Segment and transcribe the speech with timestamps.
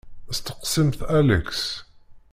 [0.37, 1.59] Steqsimt Alex.